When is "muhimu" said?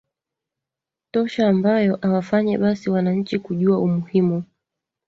3.87-4.43